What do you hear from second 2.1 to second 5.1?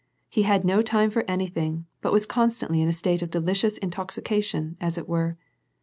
was constantly in a state of delicious intox ication, as it